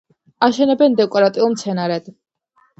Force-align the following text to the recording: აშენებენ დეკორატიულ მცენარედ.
აშენებენ 0.47 0.97
დეკორატიულ 1.03 1.55
მცენარედ. 1.59 2.13